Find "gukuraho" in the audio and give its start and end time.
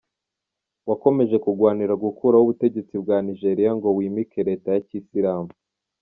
2.03-2.43